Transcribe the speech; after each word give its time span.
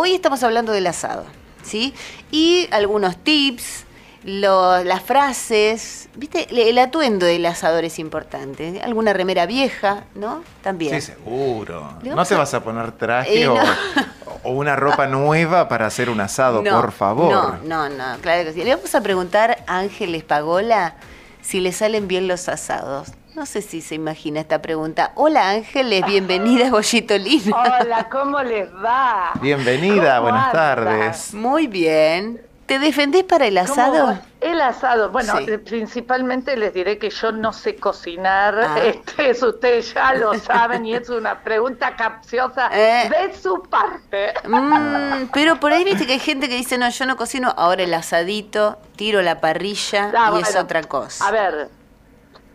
hoy 0.00 0.14
estamos 0.14 0.42
hablando 0.42 0.72
del 0.72 0.86
asado, 0.86 1.24
¿sí? 1.62 1.92
Y 2.30 2.68
algunos 2.70 3.16
tips, 3.18 3.84
lo- 4.24 4.82
las 4.84 5.02
frases, 5.02 6.08
¿viste? 6.16 6.46
El 6.50 6.78
atuendo 6.78 7.26
del 7.26 7.44
asador 7.46 7.84
es 7.84 7.98
importante. 7.98 8.80
Alguna 8.82 9.12
remera 9.12 9.46
vieja, 9.46 10.04
¿no? 10.14 10.42
También. 10.62 11.00
Sí, 11.00 11.12
seguro. 11.12 11.94
No 12.02 12.24
te 12.24 12.34
vas 12.34 12.52
a 12.54 12.62
poner 12.62 12.92
traje 12.92 13.42
Eh, 13.42 13.48
o, 13.48 13.54
no. 13.56 13.62
o 14.44 14.50
una 14.52 14.76
ropa 14.76 15.06
nueva 15.06 15.68
para 15.68 15.86
hacer 15.86 16.08
un 16.10 16.20
asado, 16.20 16.62
No, 16.62 16.80
por 16.80 16.92
favor. 16.92 17.58
No, 17.64 17.88
no, 17.88 17.96
no, 17.96 18.18
claro 18.20 18.44
que 18.44 18.52
sí. 18.52 18.62
Le 18.64 18.74
vamos 18.74 18.94
a 18.94 19.00
preguntar 19.02 19.62
a 19.66 19.78
Ángeles 19.78 20.22
Pagola 20.24 20.94
si 21.42 21.60
le 21.60 21.72
salen 21.72 22.06
bien 22.08 22.28
los 22.28 22.48
asados. 22.48 23.08
No 23.40 23.46
sé 23.46 23.62
si 23.62 23.80
se 23.80 23.94
imagina 23.94 24.40
esta 24.40 24.60
pregunta. 24.60 25.12
Hola 25.14 25.48
Ángeles, 25.48 26.04
bienvenida 26.04 26.66
a 26.68 26.70
Bollito 26.72 27.16
Lindo. 27.16 27.56
Hola, 27.56 28.06
¿cómo 28.12 28.42
les 28.42 28.68
va? 28.70 29.30
Bienvenida, 29.40 30.16
¿Cómo 30.18 30.28
buenas 30.28 30.52
tardes. 30.52 31.32
Muy 31.32 31.66
bien. 31.66 32.42
¿Te 32.66 32.78
defendés 32.78 33.24
para 33.24 33.46
el 33.46 33.54
¿Cómo 33.58 33.72
asado? 33.72 34.18
El 34.42 34.60
asado, 34.60 35.08
bueno, 35.08 35.38
Sí. 35.38 35.46
eh, 35.48 35.58
principalmente 35.58 36.54
les 36.54 36.74
diré 36.74 36.98
que 36.98 37.08
yo 37.08 37.32
no 37.32 37.54
sé 37.54 37.76
cocinar, 37.76 38.60
Ah. 38.60 38.76
este, 38.84 39.30
eso 39.30 39.48
ustedes 39.48 39.94
ya 39.94 40.12
lo 40.12 40.34
saben 40.38 40.84
y 40.84 40.94
es 40.94 41.08
una 41.08 41.40
pregunta 41.40 41.96
capciosa 41.96 42.68
Eh. 42.74 43.08
de 43.08 43.34
su 43.40 43.62
parte. 43.62 44.34
Mm, 44.46 45.30
pero 45.32 45.58
por 45.58 45.72
ahí 45.72 45.82
viste 45.82 46.06
que 46.06 46.12
hay 46.12 46.18
gente 46.18 46.46
que 46.46 46.56
dice, 46.56 46.76
no, 46.76 46.90
yo 46.90 47.06
no 47.06 47.16
cocino, 47.16 47.54
ahora 47.56 47.84
el 47.84 47.94
asadito, 47.94 48.76
tiro 48.96 49.22
la 49.22 49.40
parrilla 49.40 50.12
Ah, 50.14 50.30
y 50.36 50.42
es 50.42 50.54
otra 50.56 50.82
cosa. 50.82 51.26
A 51.26 51.30
ver, 51.30 51.70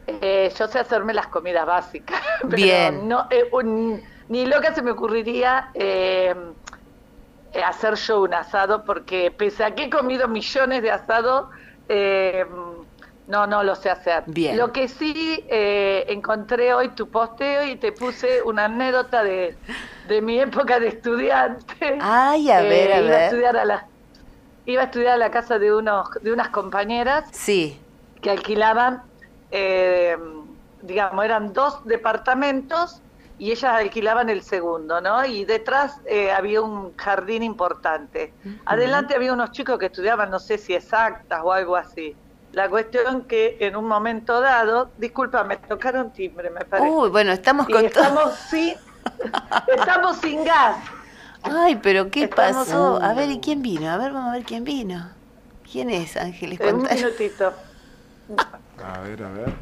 eh, 0.07 0.51
yo 0.57 0.67
sé 0.67 0.79
hacerme 0.79 1.13
las 1.13 1.27
comidas 1.27 1.65
básicas, 1.65 2.21
pero 2.49 2.91
Bien. 2.91 3.07
no, 3.07 3.27
eh, 3.31 3.45
un- 3.51 4.01
ni 4.27 4.45
loca 4.45 4.73
se 4.73 4.81
me 4.81 4.91
ocurriría 4.91 5.69
eh, 5.75 6.35
hacer 7.63 7.95
yo 7.95 8.21
un 8.21 8.33
asado, 8.33 8.83
porque 8.83 9.31
pese 9.31 9.63
a 9.63 9.73
que 9.75 9.83
he 9.85 9.89
comido 9.89 10.27
millones 10.27 10.81
de 10.81 10.91
asados, 10.91 11.45
eh, 11.87 12.45
no, 13.27 13.47
no 13.47 13.63
lo 13.63 13.75
sé 13.75 13.89
hacer. 13.89 14.25
Bien. 14.27 14.57
Lo 14.57 14.71
que 14.71 14.87
sí 14.87 15.45
eh, 15.49 16.05
encontré 16.09 16.73
hoy 16.73 16.93
tu 16.95 17.09
posteo 17.09 17.63
y 17.65 17.77
te 17.79 17.91
puse 17.93 18.41
una 18.43 18.65
anécdota 18.65 19.23
de, 19.23 19.59
de 20.03 20.21
mi 20.21 20.39
época 20.39 20.79
de 20.79 20.87
estudiante. 20.89 21.65
Ay, 21.99 22.49
a 22.51 22.61
ver, 22.61 22.91
a 22.91 23.01
iba 23.01 23.15
ver. 23.15 23.15
A 23.15 23.19
estudiar 23.19 23.57
a 23.57 23.65
la, 23.65 23.89
iba 24.65 24.81
a 24.83 24.85
estudiar 24.85 25.13
a 25.15 25.17
la 25.17 25.31
casa 25.31 25.59
de, 25.59 25.73
unos, 25.75 26.07
de 26.21 26.31
unas 26.33 26.49
compañeras 26.49 27.25
Sí. 27.31 27.79
que 28.21 28.29
alquilaban, 28.31 29.01
eh, 29.51 30.17
digamos, 30.81 31.23
eran 31.25 31.53
dos 31.53 31.83
departamentos 31.85 33.01
y 33.37 33.51
ellas 33.51 33.73
alquilaban 33.73 34.29
el 34.29 34.41
segundo, 34.43 35.01
¿no? 35.01 35.25
Y 35.25 35.43
detrás 35.45 35.93
eh, 36.05 36.31
había 36.31 36.61
un 36.61 36.95
jardín 36.95 37.43
importante. 37.43 38.33
Adelante 38.65 39.15
había 39.15 39.33
unos 39.33 39.51
chicos 39.51 39.77
que 39.77 39.87
estudiaban, 39.87 40.29
no 40.29 40.39
sé 40.39 40.57
si 40.57 40.73
exactas 40.73 41.41
o 41.43 41.51
algo 41.51 41.75
así. 41.75 42.15
La 42.51 42.69
cuestión 42.69 43.25
que 43.27 43.57
en 43.59 43.75
un 43.75 43.85
momento 43.85 44.39
dado, 44.39 44.93
disculpa, 44.97 45.43
me 45.43 45.57
tocaron 45.57 46.13
timbre, 46.13 46.49
me 46.49 46.61
parece. 46.61 46.89
Uy, 46.89 47.09
bueno, 47.09 47.33
estamos 47.33 47.67
y 47.67 47.73
con 47.73 47.89
todo. 47.89 48.03
estamos 48.03 48.33
sin, 48.49 48.75
estamos 49.77 50.17
sin 50.17 50.43
gas. 50.45 50.77
Ay, 51.43 51.75
pero 51.75 52.09
¿qué 52.09 52.23
Estamos- 52.23 52.67
pasó? 52.67 53.01
A 53.01 53.13
ver, 53.13 53.29
¿y 53.29 53.39
quién 53.41 53.61
vino? 53.61 53.89
A 53.91 53.97
ver, 53.97 54.13
vamos 54.13 54.29
a 54.29 54.33
ver 54.33 54.43
quién 54.45 54.63
vino. 54.63 55.11
¿Quién 55.69 55.89
es, 55.89 56.15
Ángeles? 56.15 56.59
En 56.61 56.75
un 56.77 56.83
minutito. 56.83 57.53
A 58.83 58.99
ver, 59.01 59.23
a 59.23 59.29
ver. 59.29 59.53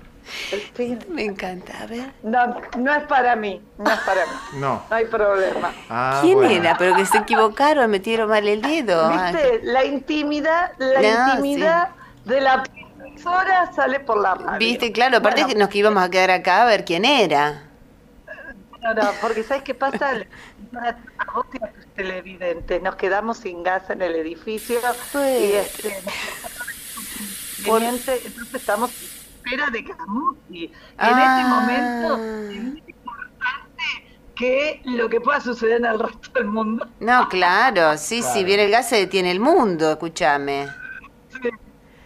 El 0.52 0.62
fin. 0.62 1.00
Me 1.10 1.26
encanta, 1.26 1.74
a 1.82 1.86
ver. 1.86 2.14
No, 2.24 2.56
no 2.78 2.94
es 2.94 3.04
para 3.04 3.36
mí, 3.36 3.62
no 3.78 3.92
es 3.92 4.00
para 4.00 4.26
mí. 4.26 4.32
No. 4.56 4.82
No 4.90 4.96
hay 4.96 5.06
problema. 5.06 5.74
Ah, 5.90 6.20
¿Quién 6.22 6.36
bueno. 6.38 6.52
era? 6.52 6.78
Pero 6.78 6.96
que 6.96 7.06
se 7.06 7.18
equivocaron, 7.18 7.90
metieron 7.92 8.30
mal 8.30 8.48
el 8.48 8.62
dedo. 8.62 9.06
Ángel. 9.06 9.52
¿Viste? 9.52 9.60
La 9.64 9.84
intimidad, 9.84 10.72
la 10.78 11.02
No, 11.02 11.30
intimidad 11.36 11.90
de 12.24 12.40
la 12.42 12.64
profesora 12.64 13.72
sale 13.76 14.00
por 14.00 14.18
la 14.22 14.36
radio. 14.36 14.60
Viste, 14.60 14.92
claro, 14.94 15.18
aparte 15.18 15.42
Bueno, 15.42 15.54
que 15.54 15.60
nos 15.60 15.70
que 15.70 15.78
íbamos 15.80 16.02
a 16.04 16.10
quedar 16.10 16.32
acá 16.32 16.62
a 16.62 16.66
ver 16.66 16.86
quién 16.86 17.04
era. 17.04 17.64
No, 18.82 18.94
no, 18.94 19.12
porque 19.22 19.44
¿sabes 19.44 19.64
qué 19.64 19.74
pasa? 19.74 20.12
A 20.74 21.32
vos 21.36 21.46
televidentes, 21.96 22.82
nos 22.82 22.96
quedamos 22.96 23.38
sin 23.38 23.62
gas 23.62 23.90
en 23.92 24.02
el 24.02 24.16
edificio 24.16 24.80
Pues. 25.12 25.40
y 25.42 25.54
este, 25.54 26.02
entonces 27.66 28.54
estamos 28.54 28.92
en 28.92 29.08
espera 29.46 29.70
de 29.70 29.84
Camusi. 29.84 30.40
Y 30.50 30.66
en 30.66 30.72
Ah. 30.98 31.38
este 31.38 31.50
momento 31.50 32.14
es 32.52 32.62
muy 32.64 32.84
importante 32.88 33.84
que 34.36 34.82
lo 34.86 35.10
que 35.10 35.22
pueda 35.22 35.40
suceder 35.42 35.78
en 35.78 35.86
el 35.86 36.00
resto 36.00 36.30
del 36.34 36.46
mundo. 36.46 36.88
No, 37.00 37.28
claro, 37.30 37.98
sí, 37.98 38.20
Claro. 38.20 38.34
si 38.34 38.44
viene 38.44 38.66
el 38.66 38.72
gas 38.72 38.90
se 38.90 38.98
detiene 38.98 39.32
el 39.32 39.40
mundo, 39.40 39.92
escúchame. 39.92 40.68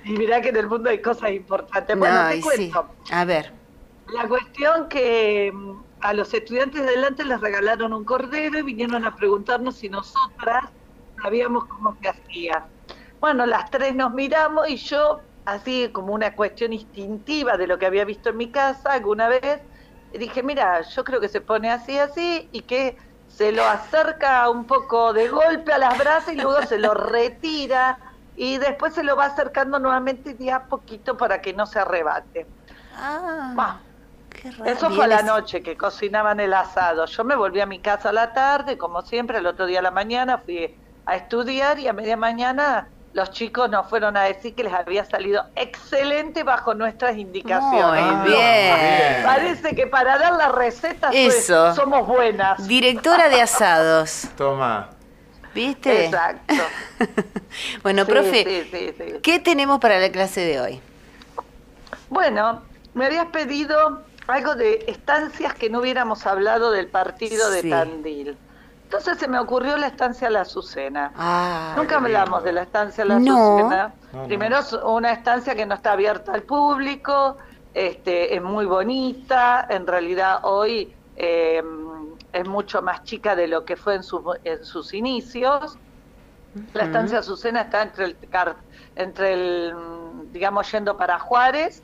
Y 0.03 0.11
mirá 0.11 0.39
que 0.41 0.49
en 0.49 0.55
el 0.57 0.67
mundo 0.67 0.89
hay 0.89 1.01
cosas 1.01 1.31
importantes. 1.31 1.97
Bueno, 1.97 2.23
No, 2.23 2.29
te 2.29 2.35
sí. 2.37 2.41
cuento. 2.41 2.87
A 3.11 3.25
ver. 3.25 3.51
La 4.13 4.25
cuestión 4.27 4.87
que 4.87 5.51
mm, 5.53 5.71
a 5.99 6.13
los 6.13 6.33
estudiantes 6.33 6.81
de 6.81 6.87
adelante 6.87 7.25
les 7.25 7.41
regalaron 7.41 7.91
un 7.91 8.05
cordero 8.05 8.57
y 8.59 8.61
vinieron 8.61 9.03
a 9.03 9.15
preguntarnos 9.15 9.75
si 9.75 9.89
nosotras 9.89 10.63
sabíamos 11.21 11.65
cómo 11.65 11.97
se 12.01 12.07
hacía. 12.07 12.65
Bueno, 13.19 13.45
las 13.45 13.69
tres 13.69 13.95
nos 13.95 14.13
miramos 14.13 14.69
y 14.69 14.77
yo, 14.77 15.19
así 15.47 15.91
como 15.93 16.13
una 16.13 16.35
cuestión 16.35 16.73
instintiva 16.73 17.57
de 17.57 17.67
lo 17.67 17.77
que 17.79 17.85
había 17.85 18.05
visto 18.05 18.29
en 18.29 18.37
mi 18.37 18.51
casa 18.51 18.91
alguna 18.93 19.29
vez, 19.29 19.61
dije, 20.11 20.43
mira, 20.43 20.81
yo 20.81 21.03
creo 21.03 21.21
que 21.21 21.29
se 21.29 21.41
pone 21.41 21.71
así, 21.71 21.97
así, 21.97 22.49
y 22.51 22.63
que 22.63 22.97
se 23.25 23.51
lo 23.51 23.63
acerca 23.65 24.49
un 24.49 24.65
poco 24.67 25.13
de 25.13 25.29
golpe 25.29 25.71
a 25.73 25.77
las 25.77 25.97
brasas 25.97 26.33
y 26.33 26.37
luego 26.37 26.61
se 26.63 26.77
lo 26.77 26.93
retira 26.93 27.97
y 28.35 28.57
después 28.57 28.93
se 28.93 29.03
lo 29.03 29.15
va 29.15 29.25
acercando 29.25 29.79
nuevamente 29.79 30.33
de 30.33 30.51
a 30.51 30.67
poquito 30.67 31.15
para 31.17 31.41
que 31.41 31.53
no 31.53 31.65
se 31.65 31.79
arrebate. 31.79 32.47
Ah, 32.91 33.53
Bah, 33.55 33.81
qué 34.29 34.51
raro. 34.51 34.71
eso 34.71 34.89
fue 34.91 35.05
a 35.05 35.07
la 35.07 35.21
noche 35.23 35.63
que 35.63 35.77
cocinaban 35.77 36.39
el 36.39 36.53
asado. 36.53 37.05
Yo 37.05 37.23
me 37.23 37.35
volví 37.35 37.61
a 37.61 37.65
mi 37.65 37.81
casa 37.81 38.09
a 38.09 38.13
la 38.13 38.33
tarde, 38.33 38.77
como 38.77 39.01
siempre, 39.01 39.37
el 39.39 39.47
otro 39.47 39.65
día 39.65 39.79
a 39.79 39.81
la 39.81 39.91
mañana 39.91 40.39
fui 40.39 40.75
a 41.05 41.15
estudiar 41.15 41.79
y 41.79 41.87
a 41.87 41.93
media 41.93 42.17
mañana 42.17 42.91
los 43.13 43.31
chicos 43.31 43.69
nos 43.69 43.87
fueron 43.87 44.15
a 44.17 44.23
decir 44.23 44.53
que 44.53 44.63
les 44.63 44.73
había 44.73 45.03
salido 45.05 45.43
excelente 45.55 46.43
bajo 46.43 46.73
nuestras 46.75 47.17
indicaciones. 47.17 48.03
Muy 48.03 48.33
Ah, 48.35 49.15
bien. 49.15 49.23
Parece 49.25 49.75
que 49.75 49.87
para 49.87 50.17
dar 50.17 50.33
la 50.33 50.49
receta 50.49 51.09
pues, 51.09 51.35
Eso. 51.35 51.73
somos 51.73 52.05
buenas. 52.07 52.67
Directora 52.67 53.29
de 53.29 53.41
asados, 53.41 54.27
Toma. 54.37 54.89
¿viste? 55.55 56.05
Exacto. 56.05 56.53
bueno, 57.83 58.05
Sí, 58.05 58.11
profe, 58.11 58.43
sí, 58.43 58.69
sí, 58.71 58.93
sí. 58.97 59.13
¿qué 59.23 59.39
tenemos 59.39 59.79
para 59.79 59.97
la 59.99 60.11
clase 60.11 60.41
de 60.41 60.59
hoy? 60.61 60.81
Bueno, 62.09 62.61
me 62.93 63.05
habías 63.07 63.25
pedido 63.27 64.03
algo 64.27 64.55
de 64.55 64.85
estancias 64.87 65.53
que 65.55 65.69
no 65.69 65.79
hubiéramos 65.79 66.25
hablado 66.27 66.71
del 66.71 66.87
partido 66.87 67.49
de. 67.49 67.63
Tandil. 67.63 68.37
Entonces 68.87 69.17
se 69.17 69.27
me 69.27 69.37
ocurrió 69.37 69.75
la 69.75 69.87
estancia 69.87 70.29
La 70.29 70.41
Azucena. 70.41 71.11
Ah, 71.17 71.73
Nunca 71.75 71.97
hablamos 71.97 72.41
de 72.41 72.53
la 72.53 72.61
estancia 72.61 73.03
La 73.03 73.19
No. 73.19 73.57
Azucena. 73.57 73.93
No, 74.13 74.21
no. 74.21 74.27
Primero 74.27 74.59
es 74.59 74.71
una 74.71 75.11
estancia 75.11 75.55
que 75.55 75.65
no 75.65 75.75
está 75.75 75.91
abierta 75.91 76.31
al 76.31 76.43
público, 76.43 77.35
este, 77.73 78.33
es 78.33 78.41
muy 78.41 78.65
bonita, 78.65 79.67
en 79.69 79.85
realidad 79.85 80.39
hoy 80.43 80.95
eh, 81.17 81.61
es 82.31 82.47
mucho 82.47 82.81
más 82.81 83.03
chica 83.03 83.35
de 83.35 83.49
lo 83.49 83.65
que 83.65 83.75
fue 83.75 83.95
en, 83.95 84.03
sus 84.03 84.21
en 84.45 84.63
sus 84.63 84.93
inicios. 84.93 85.77
La 86.73 86.85
estancia 86.85 87.19
Azucena 87.19 87.63
está 87.63 87.81
entre 87.81 88.05
el, 88.05 88.17
entre 88.95 89.33
el, 89.33 89.73
digamos, 90.31 90.71
yendo 90.71 90.95
para 90.95 91.19
Juárez, 91.19 91.83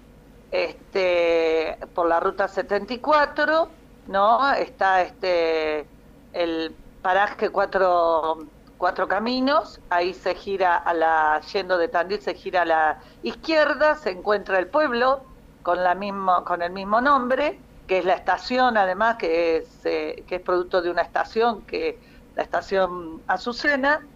este, 0.51 1.77
por 1.93 2.07
la 2.07 2.21
ruta 2.21 2.47
74, 2.47 3.67
¿no? 4.07 4.53
Está 4.53 5.01
este, 5.01 5.85
el 6.31 6.73
paraje 7.03 7.49
cuatro, 7.49 8.47
cuatro 8.77 9.07
caminos, 9.07 9.79
ahí 9.91 10.13
se 10.15 10.33
gira 10.33 10.77
a 10.77 10.93
la, 10.93 11.41
yendo 11.51 11.77
de 11.77 11.89
Tandil, 11.89 12.19
se 12.21 12.33
gira 12.33 12.63
a 12.63 12.65
la 12.65 12.99
izquierda, 13.21 13.95
se 13.95 14.09
encuentra 14.09 14.57
el 14.57 14.67
pueblo 14.67 15.23
con, 15.61 15.83
la 15.83 15.93
mismo, 15.93 16.43
con 16.45 16.63
el 16.63 16.71
mismo 16.71 17.01
nombre, 17.01 17.59
que 17.87 17.99
es 17.99 18.05
la 18.05 18.13
estación 18.13 18.77
además, 18.77 19.17
que 19.17 19.57
es, 19.57 19.85
eh, 19.85 20.23
que 20.27 20.35
es 20.35 20.41
producto 20.41 20.81
de 20.81 20.89
una 20.89 21.01
estación, 21.01 21.61
que 21.65 21.99
la 22.35 22.43
estación 22.43 23.21
Azucena, 23.27 24.07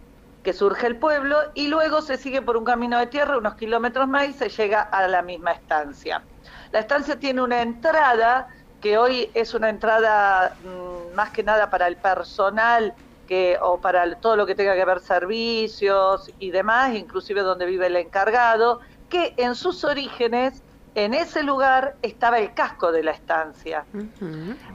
que 0.42 0.54
surge 0.54 0.88
el 0.88 0.98
pueblo, 0.98 1.38
y 1.56 1.68
luego 1.68 2.02
se 2.02 2.18
sigue 2.18 2.42
por 2.42 2.56
un 2.56 2.64
camino 2.64 2.98
de 2.98 3.08
tierra 3.08 3.38
unos 3.38 3.56
kilómetros 3.56 4.08
más 4.08 4.30
y 4.30 4.34
se 4.34 4.48
llega 4.48 4.82
a 4.82 5.06
la 5.10 5.22
misma 5.22 5.52
estancia. 5.52 6.24
La 6.72 6.80
estancia 6.80 7.20
tiene 7.20 7.42
una 7.42 7.62
entrada 7.62 8.48
que 8.82 8.98
hoy 8.98 9.30
es 9.34 9.54
una 9.54 9.70
entrada 9.70 10.56
mm, 10.64 11.16
más 11.16 11.32
que 11.32 11.44
nada 11.44 11.70
para 11.70 11.88
el 11.88 11.98
personal 11.98 12.94
que, 13.28 13.58
o 13.62 13.80
para 13.80 14.16
todo 14.16 14.36
lo 14.36 14.46
que 14.46 14.56
tenga 14.56 14.76
que 14.76 14.86
ver 14.86 15.00
servicios 15.00 16.32
y 16.40 16.52
demás, 16.52 16.96
inclusive 16.96 17.42
donde 17.42 17.66
vive 17.66 17.88
el 17.88 17.98
encargado, 17.98 18.80
que 19.10 19.34
en 19.38 19.56
sus 19.56 19.84
orígenes, 19.84 20.64
en 20.96 21.14
ese 21.14 21.44
lugar 21.44 21.96
estaba 22.02 22.40
el 22.40 22.54
casco 22.54 22.92
de 22.92 23.04
la 23.04 23.12
estancia. 23.12 23.86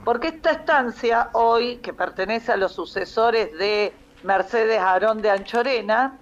Porque 0.05 0.29
esta 0.29 0.51
estancia 0.51 1.29
hoy, 1.33 1.77
que 1.77 1.93
pertenece 1.93 2.51
a 2.51 2.57
los 2.57 2.73
sucesores 2.73 3.57
de 3.57 3.93
Mercedes 4.23 4.79
Aarón 4.79 5.21
de 5.21 5.31
Anchorena, 5.31 6.17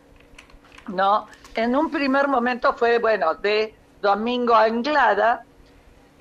¿no? 0.87 1.27
En 1.53 1.75
un 1.75 1.91
primer 1.91 2.27
momento 2.27 2.73
fue, 2.73 2.97
bueno, 2.97 3.35
de 3.35 3.75
Domingo 4.01 4.55
Anglada, 4.55 5.43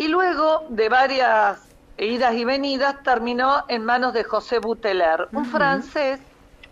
y 0.01 0.09
luego 0.09 0.65
de 0.71 0.89
varias 0.89 1.61
idas 1.99 2.35
y 2.35 2.47
venidas 2.47 3.03
terminó 3.03 3.65
en 3.69 3.85
manos 3.85 4.15
de 4.15 4.25
José 4.25 4.59
Buteler, 4.59 5.29
un 5.33 5.45
francés 5.45 6.19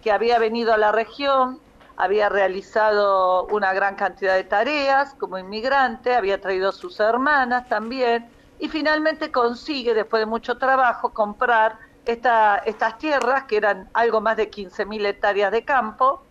que 0.02 0.10
había 0.10 0.38
venido 0.38 0.72
a 0.72 0.78
la 0.78 0.92
región, 0.92 1.60
había 1.98 2.30
realizado 2.30 3.44
una 3.48 3.74
gran 3.74 3.96
cantidad 3.96 4.34
de 4.34 4.44
tareas 4.44 5.12
como 5.18 5.36
inmigrante, 5.36 6.14
había 6.14 6.40
traído 6.40 6.70
a 6.70 6.72
sus 6.72 7.00
hermanas 7.00 7.68
también, 7.68 8.30
y 8.60 8.68
finalmente 8.68 9.30
consigue, 9.30 9.92
después 9.92 10.22
de 10.22 10.26
mucho 10.26 10.56
trabajo, 10.56 11.10
comprar 11.10 11.76
esta, 12.06 12.56
estas 12.64 12.96
tierras, 12.96 13.44
que 13.44 13.58
eran 13.58 13.90
algo 13.92 14.22
más 14.22 14.38
de 14.38 14.50
15.000 14.50 15.04
hectáreas 15.04 15.52
de 15.52 15.66
campo, 15.66 16.22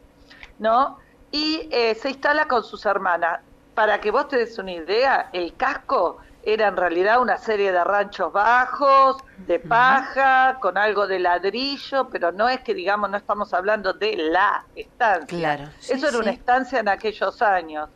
¿no? 0.58 0.98
Y 1.30 1.70
eh, 1.72 1.94
se 1.94 2.10
instala 2.10 2.48
con 2.48 2.64
sus 2.64 2.88
hermanas. 2.88 3.42
Para 3.76 4.02
que 4.02 4.10
vos 4.10 4.28
te 4.28 4.38
des 4.38 4.58
una 4.58 4.72
idea, 4.72 5.30
el 5.34 5.56
casco 5.56 6.18
era 6.48 6.70
en 6.70 6.78
realidad 6.78 7.22
una 7.22 7.38
serie 7.38 7.74
de 7.74 7.84
ranchos 7.84 8.32
bajos, 8.32 9.18
de 9.48 9.60
paja, 9.60 10.58
con 10.62 10.78
algo 10.78 11.06
de 11.06 11.20
ladrillo, 11.20 12.08
pero 12.08 12.32
no 12.32 12.48
es 12.48 12.62
que 12.62 12.74
digamos, 12.74 13.10
no 13.10 13.18
estamos 13.18 13.54
hablando 13.54 13.92
de 13.92 14.16
la 14.16 14.64
estancia. 14.74 15.38
Claro. 15.38 15.70
Eso 15.90 16.08
era 16.08 16.18
una 16.18 16.32
estancia 16.32 16.80
en 16.80 16.88
aquellos 16.88 17.42
años. 17.42 17.90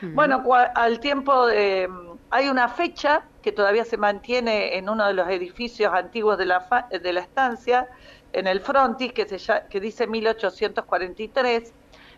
Bueno, 0.00 0.42
al 0.74 0.98
tiempo 0.98 1.46
de, 1.46 1.90
hay 2.30 2.48
una 2.48 2.70
fecha 2.70 3.22
que 3.42 3.52
todavía 3.52 3.84
se 3.84 3.98
mantiene 3.98 4.78
en 4.78 4.88
uno 4.88 5.06
de 5.06 5.12
los 5.12 5.28
edificios 5.28 5.92
antiguos 5.92 6.38
de 6.38 6.46
la, 6.46 6.88
de 6.90 7.12
la 7.12 7.20
estancia, 7.20 7.86
en 8.32 8.46
el 8.46 8.60
frontis, 8.60 9.12
que, 9.12 9.26
se, 9.26 9.62
que 9.68 9.78
dice 9.78 10.06
1843, 10.06 11.74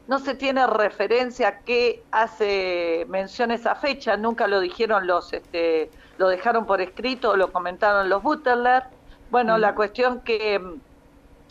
no 0.09 0.19
se 0.19 0.35
tiene 0.35 0.67
referencia 0.67 1.49
a 1.49 1.59
qué 1.61 2.03
hace 2.11 3.07
mención 3.09 3.51
esa 3.51 3.75
fecha, 3.75 4.17
nunca 4.17 4.47
lo 4.47 4.61
dijeron 4.61 5.07
los, 5.07 5.33
este, 5.33 5.91
lo 6.19 6.29
dejaron 6.29 6.67
por 6.67 6.81
escrito 6.81 7.37
lo 7.37 7.53
comentaron 7.53 8.09
los 8.09 8.23
Butterler. 8.23 8.85
Bueno, 9.31 9.59
la 9.59 9.75
cuestión 9.75 10.21
que 10.21 10.59
mm, 10.59 10.81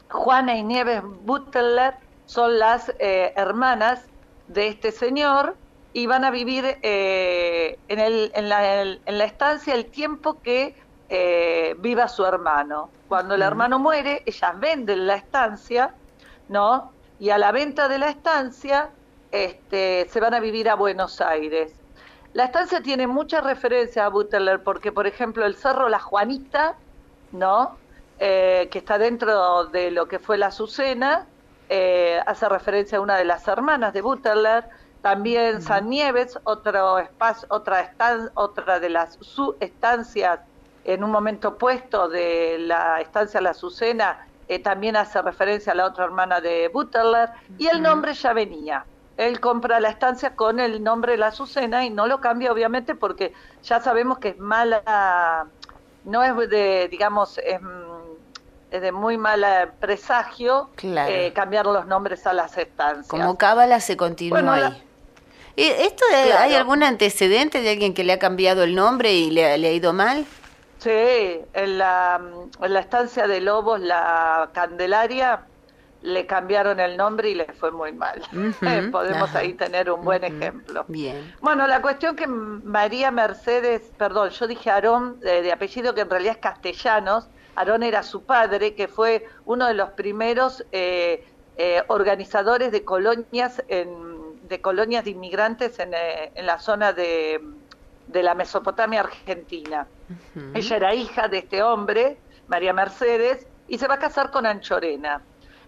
Juana 0.10 0.56
y 0.56 0.64
Nieves 0.64 1.02
Butterler 1.04 1.96
son 2.26 2.60
las 2.60 2.94
eh, 3.00 3.34
hermanas 3.36 4.06
de 4.48 4.68
este 4.68 4.92
señor 4.92 5.56
y 5.94 6.06
van 6.06 6.24
a 6.24 6.32
vivir 6.32 6.78
eh, 6.82 7.78
en, 7.88 8.00
el, 8.00 8.32
en, 8.36 8.50
la, 8.50 8.82
en, 8.84 9.18
la, 9.18 9.26
estancia 9.26 9.74
el 9.74 9.88
tiempo 9.88 10.40
que 10.42 10.76
eh, 11.10 11.76
viva 11.80 12.08
su 12.08 12.26
hermano. 12.26 12.90
Cuando 13.08 13.36
el 13.36 13.42
hermano 13.42 13.80
muere, 13.80 14.24
ellas 14.26 14.60
venden 14.60 15.08
la 15.08 15.16
estancia, 15.16 15.94
¿no? 16.48 16.92
Y 17.22 17.30
a 17.30 17.38
la 17.38 17.52
venta 17.52 17.88
de 17.88 18.00
la 18.00 18.10
estancia 18.10 18.90
este, 19.32 20.08
se 20.10 20.20
van 20.20 20.34
a 20.34 20.40
vivir 20.40 20.68
a 20.68 20.74
Buenos 20.74 21.22
Aires. 21.22 21.72
La 22.34 22.46
estancia 22.46 22.82
tiene 22.82 23.06
mucha 23.06 23.42
referencia 23.42 24.06
a 24.06 24.10
Butterler 24.10 24.64
porque, 24.64 24.92
por 24.92 25.06
ejemplo, 25.06 25.46
el 25.46 25.56
Cerro 25.56 25.88
La 25.88 26.00
Juanita, 26.00 26.76
¿no? 27.32 27.78
Eh, 28.18 28.70
que 28.72 28.80
está 28.80 28.98
dentro 28.98 29.66
de 29.66 29.92
lo 29.92 30.08
que 30.08 30.18
fue 30.18 30.40
la 30.40 30.48
Azucena, 30.48 31.28
eh, 31.70 32.20
hace 32.26 32.50
referencia 32.50 32.98
a 32.98 33.02
una 33.02 33.18
de 33.18 33.26
las 33.26 33.48
hermanas 33.48 33.94
de 33.94 34.02
Butterler. 34.02 34.66
También 35.04 35.62
San 35.62 35.90
Nieves, 35.90 36.40
otro 36.44 36.98
espacio, 36.98 37.48
otra, 37.52 37.94
otra 38.34 38.80
de 38.80 38.90
las 38.90 39.20
su 39.22 39.56
estancias 39.60 40.40
en 40.86 41.04
un 41.04 41.12
momento 41.12 41.50
opuesto 41.50 42.10
de 42.10 42.58
la 42.58 43.00
estancia 43.00 43.40
La 43.42 43.52
Azucena, 43.52 44.26
eh, 44.52 44.60
también 44.60 44.98
hace 44.98 45.22
referencia 45.22 45.72
a 45.72 45.76
la 45.76 45.86
otra 45.86 46.04
hermana 46.04 46.42
de 46.42 46.68
Butterler, 46.68 47.30
y 47.58 47.68
el 47.68 47.82
nombre 47.82 48.14
ya 48.14 48.34
venía. 48.34 48.84
Él 49.16 49.40
compra 49.40 49.80
la 49.80 49.88
estancia 49.88 50.36
con 50.36 50.60
el 50.60 50.84
nombre 50.84 51.14
de 51.14 51.20
la 51.20 51.28
Azucena 51.28 51.86
y 51.86 51.90
no 51.90 52.06
lo 52.06 52.20
cambia, 52.20 52.52
obviamente, 52.52 52.94
porque 52.94 53.32
ya 53.64 53.80
sabemos 53.80 54.20
que 54.20 54.30
es 54.30 54.40
mala, 54.40 55.48
no 56.04 56.22
es 56.22 56.50
de, 56.50 56.90
digamos, 56.92 57.38
es, 57.38 57.62
de 58.82 58.92
muy 58.92 59.18
mal 59.18 59.72
presagio 59.80 60.70
eh, 60.84 61.32
cambiar 61.34 61.66
los 61.66 61.86
nombres 61.86 62.28
a 62.28 62.34
las 62.34 62.58
estancias. 62.58 63.08
Como 63.08 63.38
cábala 63.38 63.80
se 63.80 63.96
continúa 63.96 64.54
ahí. 64.54 64.84
¿Esto 65.56 66.04
hay 66.14 66.56
algún 66.56 66.84
antecedente 66.84 67.62
de 67.62 67.70
alguien 67.70 67.94
que 67.94 68.04
le 68.04 68.12
ha 68.12 68.20
cambiado 68.20 68.64
el 68.64 68.76
nombre 68.76 69.14
y 69.14 69.32
le 69.32 69.46
ha 69.46 69.72
ido 69.72 69.94
mal? 69.94 70.26
Sí, 70.82 70.90
en 70.90 71.78
la, 71.78 72.20
en 72.60 72.74
la 72.74 72.80
estancia 72.80 73.28
de 73.28 73.40
Lobos, 73.40 73.80
la 73.80 74.50
Candelaria, 74.52 75.46
le 76.02 76.26
cambiaron 76.26 76.80
el 76.80 76.98
nombre 76.98 77.30
y 77.30 77.36
le 77.36 77.46
fue 77.54 77.70
muy 77.70 77.92
mal. 77.94 78.24
Podemos 78.92 79.36
ahí 79.36 79.54
tener 79.54 79.92
un 79.92 80.04
buen 80.04 80.24
ejemplo. 80.24 80.86
Bien. 80.88 81.36
Bueno, 81.40 81.68
la 81.68 81.84
cuestión 81.84 82.16
que 82.16 82.26
María 82.26 83.12
Mercedes, 83.12 83.92
perdón, 83.96 84.32
yo 84.32 84.48
dije 84.48 84.72
Aarón, 84.72 85.20
de, 85.20 85.52
apellido 85.52 85.94
que 85.94 86.02
en 86.02 86.10
realidad 86.10 86.34
es 86.38 86.42
castellanos, 86.42 87.28
Aarón 87.56 87.84
era 87.84 88.02
su 88.02 88.24
padre, 88.24 88.74
que 88.74 88.88
fue 88.88 89.28
uno 89.46 89.68
de 89.68 89.76
los 89.76 89.92
primeros 89.92 90.66
eh, 90.72 91.28
eh, 91.58 91.84
organizadores 91.90 92.72
de 92.72 92.84
colonias, 92.84 93.62
en, 93.68 94.48
de 94.48 94.62
colonias 94.62 95.06
de 95.06 95.12
inmigrantes 95.12 95.78
en, 95.78 95.94
eh, 95.94 96.32
en 96.34 96.48
la 96.48 96.58
zona 96.58 96.92
de 96.92 97.40
de 98.12 98.24
la 98.24 98.36
Mesopotamia 98.36 99.02
argentina. 99.02 99.88
Ella 100.54 100.76
era 100.76 100.94
hija 100.94 101.28
de 101.28 101.40
este 101.40 101.64
hombre, 101.64 102.18
María 102.48 102.74
Mercedes, 102.74 103.48
y 103.68 103.78
se 103.78 103.88
va 103.88 103.96
a 103.96 104.00
casar 104.00 104.32
con 104.32 104.46
Anchorena. 104.46 105.22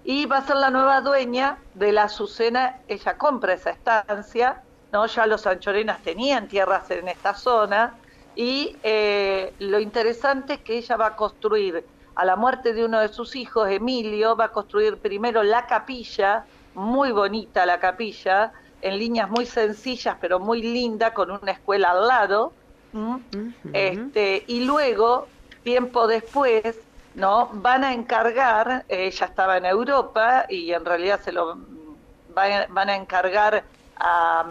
Y 0.03 0.25
va 0.25 0.37
a 0.37 0.45
ser 0.45 0.57
la 0.57 0.69
nueva 0.69 1.01
dueña 1.01 1.57
de 1.73 1.91
la 1.91 2.03
Azucena, 2.03 2.79
ella 2.87 3.17
compra 3.17 3.53
esa 3.53 3.69
estancia, 3.69 4.61
¿no? 4.91 5.05
ya 5.05 5.25
los 5.25 5.47
anchorenas 5.47 6.01
tenían 6.03 6.47
tierras 6.47 6.91
en 6.91 7.07
esta 7.07 7.33
zona, 7.33 7.93
y 8.35 8.75
eh, 8.83 9.53
lo 9.59 9.79
interesante 9.79 10.55
es 10.55 10.59
que 10.59 10.77
ella 10.77 10.97
va 10.97 11.07
a 11.07 11.15
construir, 11.15 11.85
a 12.15 12.25
la 12.25 12.35
muerte 12.35 12.73
de 12.73 12.85
uno 12.85 12.99
de 12.99 13.07
sus 13.07 13.35
hijos, 13.35 13.69
Emilio, 13.69 14.35
va 14.35 14.45
a 14.45 14.51
construir 14.51 14.97
primero 14.97 15.41
la 15.41 15.65
capilla, 15.65 16.45
muy 16.75 17.11
bonita 17.11 17.65
la 17.65 17.79
capilla, 17.79 18.51
en 18.83 18.99
líneas 18.99 19.29
muy 19.29 19.45
sencillas 19.45 20.17
pero 20.19 20.39
muy 20.39 20.61
linda 20.61 21.13
con 21.13 21.31
una 21.31 21.53
escuela 21.53 21.91
al 21.91 22.07
lado 22.07 22.53
este 23.73 24.43
y 24.47 24.65
luego 24.65 25.27
tiempo 25.63 26.07
después 26.07 26.79
no 27.15 27.49
van 27.53 27.83
a 27.83 27.93
encargar 27.93 28.85
ella 28.87 29.25
estaba 29.25 29.57
en 29.57 29.65
Europa 29.65 30.45
y 30.49 30.71
en 30.71 30.85
realidad 30.85 31.21
se 31.21 31.31
lo 31.31 31.57
van, 32.33 32.89
a 32.89 32.95
encargar 32.95 33.63
a, 33.97 34.45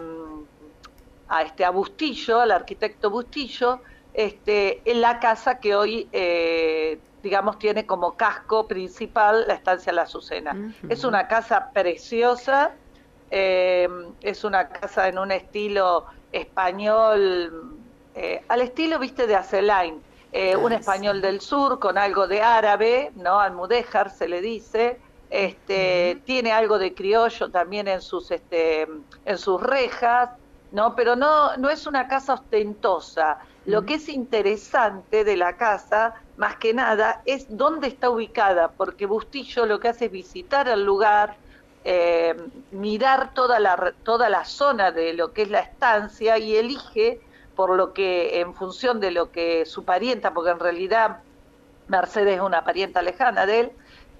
a 1.29 1.41
este 1.41 1.65
a 1.65 1.69
Bustillo 1.69 2.39
al 2.39 2.51
arquitecto 2.51 3.09
Bustillo 3.09 3.81
este 4.13 4.81
en 4.89 5.01
la 5.01 5.19
casa 5.19 5.59
que 5.59 5.75
hoy 5.75 6.07
eh, 6.11 6.99
digamos 7.21 7.57
tiene 7.59 7.85
como 7.85 8.15
casco 8.15 8.67
principal 8.67 9.45
la 9.47 9.53
estancia 9.53 9.93
La 9.93 10.03
Azucena. 10.03 10.73
Es 10.89 11.05
una 11.05 11.27
casa 11.27 11.71
preciosa 11.73 12.73
eh, 13.35 13.89
es 14.21 14.43
una 14.43 14.69
casa 14.69 15.07
en 15.07 15.17
un 15.17 15.31
estilo 15.31 16.05
español, 16.31 17.72
eh, 18.15 18.43
al 18.47 18.61
estilo, 18.61 18.99
viste, 18.99 19.27
de 19.27 19.35
Acelain, 19.35 20.01
eh, 20.31 20.55
un 20.55 20.71
español 20.71 21.21
del 21.21 21.41
sur 21.41 21.79
con 21.79 21.97
algo 21.97 22.27
de 22.27 22.41
árabe, 22.41 23.11
¿no? 23.15 23.39
Almudéjar 23.39 24.09
se 24.09 24.27
le 24.27 24.41
dice. 24.41 24.99
Este, 25.29 26.21
tiene 26.25 26.51
algo 26.51 26.77
de 26.77 26.93
criollo 26.93 27.49
también 27.49 27.87
en 27.87 28.01
sus, 28.01 28.29
este, 28.29 28.87
en 29.25 29.37
sus 29.37 29.61
rejas, 29.61 30.29
¿no? 30.71 30.95
Pero 30.95 31.15
no, 31.15 31.57
no 31.57 31.69
es 31.69 31.87
una 31.87 32.07
casa 32.07 32.33
ostentosa. 32.33 33.39
Lo 33.65 33.85
que 33.85 33.95
es 33.95 34.09
interesante 34.09 35.23
de 35.23 35.37
la 35.37 35.55
casa, 35.55 36.15
más 36.37 36.57
que 36.57 36.73
nada, 36.73 37.21
es 37.25 37.45
dónde 37.49 37.87
está 37.87 38.09
ubicada, 38.09 38.69
porque 38.69 39.05
Bustillo 39.05 39.65
lo 39.65 39.79
que 39.79 39.87
hace 39.89 40.05
es 40.05 40.11
visitar 40.11 40.67
el 40.67 40.83
lugar, 40.83 41.35
eh, 41.83 42.35
mirar 42.71 43.33
toda 43.33 43.59
la, 43.59 43.93
toda 44.03 44.29
la 44.29 44.45
zona 44.45 44.91
de 44.91 45.13
lo 45.13 45.31
que 45.31 45.43
es 45.43 45.49
la 45.49 45.59
estancia 45.59 46.37
y 46.37 46.55
elige 46.55 47.21
por 47.55 47.75
lo 47.75 47.93
que, 47.93 48.39
en 48.39 48.53
función 48.53 48.99
de 48.99 49.11
lo 49.11 49.31
que 49.31 49.65
su 49.65 49.83
parienta, 49.85 50.33
porque 50.33 50.51
en 50.51 50.59
realidad 50.59 51.19
Mercedes 51.87 52.35
es 52.35 52.41
una 52.41 52.63
parienta 52.63 53.01
lejana 53.01 53.45
de 53.45 53.59
él, 53.59 53.71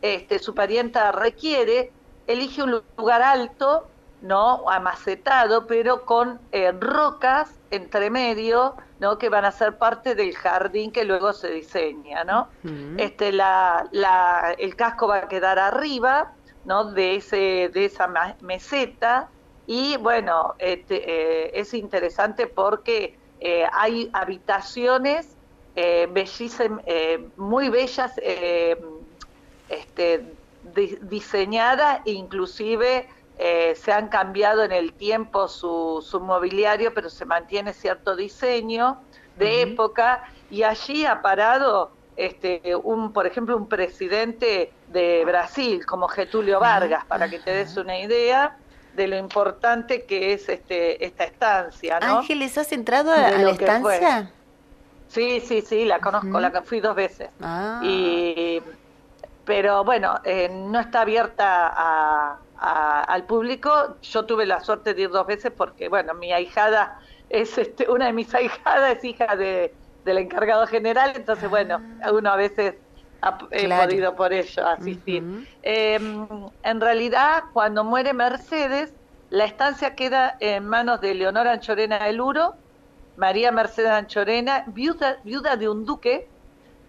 este, 0.01 0.39
su 0.39 0.53
parienta 0.53 1.11
requiere, 1.11 1.91
elige 2.27 2.63
un 2.63 2.83
lugar 2.97 3.21
alto, 3.21 3.87
¿no? 4.21 4.69
amacetado, 4.69 5.67
pero 5.67 6.05
con 6.05 6.39
eh, 6.51 6.71
rocas 6.71 7.53
entre 7.71 8.09
medio, 8.09 8.75
¿no? 8.99 9.17
que 9.17 9.29
van 9.29 9.43
a 9.45 9.51
ser 9.51 9.77
parte 9.77 10.15
del 10.15 10.33
jardín 10.35 10.91
que 10.91 11.03
luego 11.03 11.33
se 11.33 11.49
diseña, 11.49 12.23
¿no? 12.23 12.47
este, 12.97 13.31
la, 13.33 13.87
la, 13.91 14.55
el 14.57 14.75
casco 14.75 15.07
va 15.07 15.17
a 15.17 15.27
quedar 15.27 15.59
arriba, 15.59 16.31
¿no? 16.63 16.85
de, 16.91 17.15
ese, 17.15 17.69
de 17.73 17.85
esa 17.85 18.07
meseta 18.41 19.29
y 19.65 19.97
bueno, 19.97 20.55
este, 20.59 21.03
eh, 21.05 21.51
es 21.53 21.73
interesante 21.73 22.47
porque 22.47 23.17
eh, 23.43 23.65
hay 23.71 24.09
habitaciones 24.13 25.27
eh, 25.75 26.07
bellísimas, 26.09 26.83
muy 27.35 27.69
bellas, 27.69 28.13
este, 29.69 30.23
diseñadas 31.01 32.01
e 32.05 32.11
inclusive 32.11 33.07
eh, 33.37 33.75
se 33.75 33.91
han 33.91 34.09
cambiado 34.09 34.63
en 34.63 34.71
el 34.71 34.93
tiempo 34.93 35.47
su, 35.47 36.05
su, 36.07 36.19
mobiliario, 36.19 36.93
pero 36.93 37.09
se 37.09 37.25
mantiene 37.25 37.73
cierto 37.73 38.15
diseño 38.15 39.01
de 39.37 39.63
época 39.63 40.23
y 40.51 40.63
allí 40.63 41.05
ha 41.05 41.21
parado 41.21 41.91
este, 42.15 42.61
un, 42.83 43.11
por 43.11 43.25
ejemplo, 43.25 43.57
un 43.57 43.67
presidente 43.67 44.71
de 44.89 45.25
Brasil 45.25 45.83
como 45.85 46.07
Getulio 46.07 46.59
Vargas, 46.59 47.03
para 47.05 47.27
que 47.27 47.39
te 47.39 47.51
des 47.51 47.75
una 47.75 47.99
idea 47.99 48.55
de 48.95 49.07
lo 49.07 49.17
importante 49.17 50.03
que 50.03 50.33
es 50.33 50.49
este, 50.49 51.03
esta 51.05 51.23
estancia. 51.23 51.99
¿no? 51.99 52.19
Ángeles, 52.19 52.57
¿has 52.57 52.71
entrado 52.71 53.11
a, 53.11 53.31
la 53.31 53.51
estancia? 53.51 54.31
Sí, 55.07 55.41
sí, 55.41 55.61
sí, 55.61 55.85
la 55.85 55.99
conozco, 55.99 56.39
la 56.39 56.61
fui 56.63 56.79
dos 56.79 56.95
veces. 56.95 57.29
Ah. 57.41 57.81
Y, 57.83 58.61
pero 59.45 59.83
bueno, 59.83 60.19
eh, 60.23 60.49
no 60.49 60.79
está 60.79 61.01
abierta 61.01 62.39
al 62.57 63.23
público. 63.25 63.97
Yo 64.01 64.25
tuve 64.25 64.45
la 64.45 64.61
suerte 64.61 64.93
de 64.93 65.03
ir 65.03 65.09
dos 65.09 65.27
veces 65.27 65.51
porque, 65.55 65.89
bueno, 65.89 66.13
mi 66.13 66.31
ahijada 66.31 66.99
es 67.29 67.57
este, 67.57 67.89
una 67.89 68.07
de 68.07 68.13
mis 68.13 68.33
ahijadas 68.35 68.97
es 68.97 69.03
hija 69.03 69.35
de, 69.35 69.73
del 70.05 70.17
encargado 70.17 70.65
general, 70.67 71.13
entonces, 71.15 71.49
bueno, 71.49 71.81
ah. 72.01 72.11
uno 72.11 72.31
a 72.31 72.35
veces 72.35 72.75
ha 73.23 73.37
podido 73.37 74.15
por 74.15 74.33
ello 74.33 74.67
asistir. 74.67 75.47
Em, 75.61 76.27
en 76.63 76.81
realidad, 76.81 77.43
cuando 77.53 77.83
muere 77.83 78.13
Mercedes, 78.13 78.93
la 79.29 79.45
estancia 79.45 79.95
queda 79.95 80.35
en 80.39 80.67
manos 80.67 81.01
de 81.01 81.13
Leonora 81.15 81.53
Anchorena 81.53 82.03
del 82.03 82.21
Uro, 82.21 82.55
María 83.15 83.51
Mercedes 83.51 83.91
Anchorena, 83.91 84.63
viuda, 84.67 85.17
viuda 85.23 85.55
de 85.55 85.69
un 85.69 85.85
duque, 85.85 86.27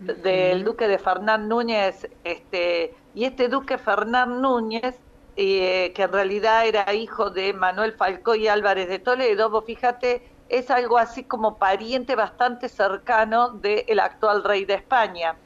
del 0.00 0.64
duque 0.64 0.88
de 0.88 0.98
Fernán 0.98 1.48
Núñez, 1.48 2.08
este, 2.24 2.94
y 3.14 3.24
este 3.24 3.48
duque 3.48 3.78
Fernán 3.78 4.42
Núñez, 4.42 4.96
eh, 5.36 5.92
que 5.94 6.02
en 6.02 6.12
realidad 6.12 6.66
era 6.66 6.92
hijo 6.92 7.30
de 7.30 7.52
Manuel 7.52 7.92
Falcó 7.92 8.34
y 8.34 8.48
Álvarez 8.48 8.88
de 8.88 8.98
Toledo, 8.98 9.50
vos 9.50 9.64
fíjate, 9.64 10.22
es 10.48 10.70
algo 10.70 10.98
así 10.98 11.24
como 11.24 11.56
pariente 11.56 12.14
bastante 12.14 12.68
cercano 12.68 13.50
del 13.50 13.98
actual 14.00 14.44
rey 14.44 14.64
de 14.64 14.74
España. 14.74 15.36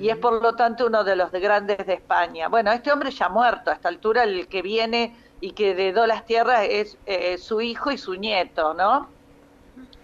Y 0.00 0.08
es 0.08 0.16
por 0.16 0.42
lo 0.42 0.54
tanto 0.54 0.86
uno 0.86 1.04
de 1.04 1.16
los 1.16 1.30
grandes 1.30 1.86
de 1.86 1.94
España. 1.94 2.48
Bueno, 2.48 2.72
este 2.72 2.92
hombre 2.92 3.10
ya 3.10 3.28
muerto, 3.28 3.70
a 3.70 3.74
esta 3.74 3.88
altura 3.88 4.24
el 4.24 4.48
que 4.48 4.62
viene 4.62 5.16
y 5.40 5.52
que 5.52 5.72
heredó 5.72 6.06
las 6.06 6.24
tierras 6.24 6.66
es 6.68 6.96
eh, 7.06 7.36
su 7.38 7.60
hijo 7.60 7.90
y 7.90 7.98
su 7.98 8.14
nieto, 8.14 8.74
¿no? 8.74 9.08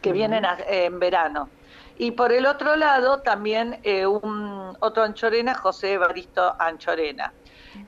Que 0.03 0.13
vienen 0.13 0.45
en 0.67 0.99
verano. 0.99 1.49
Y 1.97 2.13
por 2.13 2.33
el 2.33 2.47
otro 2.47 2.77
lado 2.77 3.21
también 3.21 3.79
eh, 3.83 4.07
un 4.07 4.77
otro 4.81 5.03
Anchorena, 5.03 5.55
José 5.55 5.95
Evaristo 5.95 6.55
Anchorena. 6.59 7.33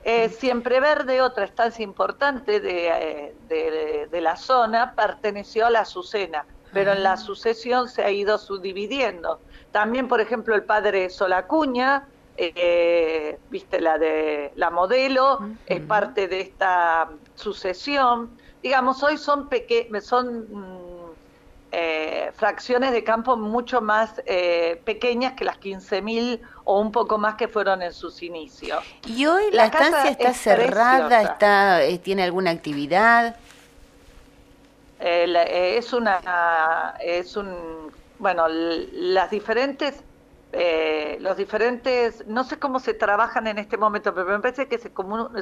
Eh, 0.03 0.29
Siempre 0.29 0.79
Verde, 0.79 1.21
otra 1.21 1.45
estancia 1.45 1.83
importante 1.83 2.59
de, 2.59 3.33
de, 3.49 4.21
la 4.21 4.37
zona, 4.37 4.93
perteneció 4.95 5.65
a 5.65 5.69
la 5.69 5.81
Azucena, 5.81 6.45
pero 6.71 6.93
en 6.93 7.03
la 7.03 7.17
sucesión 7.17 7.89
se 7.89 8.03
ha 8.03 8.11
ido 8.11 8.37
subdividiendo. 8.37 9.41
También, 9.73 10.07
por 10.07 10.21
ejemplo, 10.21 10.53
el 10.53 10.63
padre 10.63 11.09
Solacuña, 11.09 12.05
eh, 12.37 13.39
viste 13.49 13.81
la 13.81 13.97
de 13.97 14.53
la 14.55 14.69
modelo, 14.69 15.39
es 15.65 15.81
parte 15.81 16.27
de 16.27 16.41
esta 16.41 17.09
sucesión. 17.33 18.29
Digamos, 18.61 19.01
hoy 19.01 19.17
son 19.17 19.49
son 20.01 20.45
mm, 20.47 21.11
eh, 21.71 22.31
fracciones 22.35 22.91
de 22.91 23.03
campo 23.03 23.35
mucho 23.35 23.81
más 23.81 24.21
eh, 24.27 24.79
pequeñas 24.85 25.33
que 25.33 25.43
las 25.43 25.59
15.000 25.59 26.39
o 26.65 26.79
un 26.79 26.91
poco 26.91 27.17
más 27.17 27.33
que 27.33 27.47
fueron 27.47 27.81
en 27.81 27.93
sus 27.93 28.21
inicios. 28.21 28.83
¿Y 29.07 29.25
hoy 29.25 29.45
la, 29.51 29.65
estancia 29.65 30.11
está 30.11 30.35
cerrada? 30.35 31.23
está 31.23 31.79
¿Tiene 32.03 32.21
alguna 32.21 32.51
actividad? 32.51 33.37
es 34.99 35.91
una 35.91 36.95
es 37.01 37.35
un 37.35 37.91
bueno, 38.19 38.47
las 38.47 39.29
diferentes, 39.31 40.03
eh, 40.51 41.17
los 41.19 41.35
diferentes, 41.35 42.25
no 42.27 42.43
sé 42.43 42.59
cómo 42.59 42.79
se 42.79 42.93
trabajan 42.93 43.47
en 43.47 43.57
este 43.57 43.77
momento, 43.77 44.13
pero 44.13 44.27
me 44.27 44.39
parece 44.39 44.67
que 44.67 44.77
se, 44.77 44.91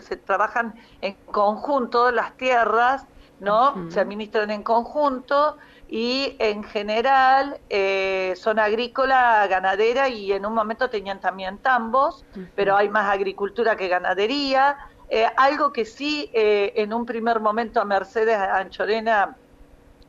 se 0.01 0.17
trabajan 0.17 0.73
en 1.01 1.15
conjunto 1.25 2.11
las 2.11 2.35
tierras, 2.37 3.05
¿no? 3.39 3.89
Se 3.89 3.99
administran 3.99 4.51
en 4.51 4.63
conjunto 4.63 5.57
y 5.89 6.37
en 6.39 6.63
general 6.63 7.59
eh, 7.69 8.33
son 8.37 8.59
agrícola, 8.59 9.45
ganadera 9.47 10.07
y 10.07 10.31
en 10.31 10.45
un 10.45 10.53
momento 10.53 10.89
tenían 10.89 11.19
también 11.19 11.57
tambos, 11.57 12.23
pero 12.55 12.77
hay 12.77 12.87
más 12.87 13.09
agricultura 13.09 13.75
que 13.75 13.87
ganadería. 13.87 14.77
Eh, 15.09 15.27
algo 15.35 15.73
que 15.73 15.83
sí 15.83 16.29
en 16.33 16.93
un 16.93 17.05
primer 17.05 17.41
momento 17.41 17.81
a 17.81 17.85
Mercedes 17.85 18.37
Anchorena 18.37 19.35